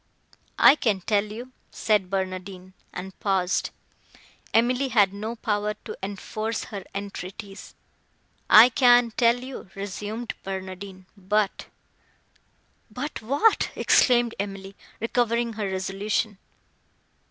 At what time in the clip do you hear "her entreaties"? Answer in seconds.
6.63-7.75